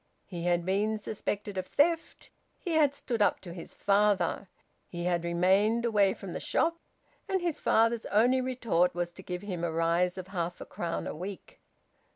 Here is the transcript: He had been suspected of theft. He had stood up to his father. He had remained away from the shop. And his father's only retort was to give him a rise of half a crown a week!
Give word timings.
He 0.25 0.45
had 0.45 0.65
been 0.65 0.97
suspected 0.97 1.59
of 1.59 1.67
theft. 1.67 2.31
He 2.59 2.71
had 2.71 2.95
stood 2.95 3.21
up 3.21 3.39
to 3.41 3.53
his 3.53 3.75
father. 3.75 4.49
He 4.89 5.03
had 5.03 5.23
remained 5.23 5.85
away 5.85 6.15
from 6.15 6.33
the 6.33 6.39
shop. 6.39 6.79
And 7.29 7.39
his 7.39 7.59
father's 7.59 8.07
only 8.07 8.41
retort 8.41 8.95
was 8.95 9.11
to 9.11 9.21
give 9.21 9.43
him 9.43 9.63
a 9.63 9.71
rise 9.71 10.17
of 10.17 10.29
half 10.29 10.59
a 10.59 10.65
crown 10.65 11.05
a 11.05 11.13
week! 11.13 11.59